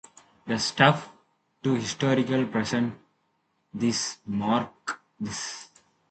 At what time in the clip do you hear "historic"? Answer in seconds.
1.79-2.51